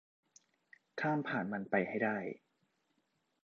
[1.01, 2.17] ข้ามผ่านมันไปให้ได้